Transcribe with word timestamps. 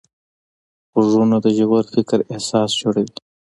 غوږونه 0.97 1.37
د 1.43 1.45
ژور 1.57 1.83
فکر 1.93 2.19
اساس 2.35 2.69
جوړوي 2.79 3.15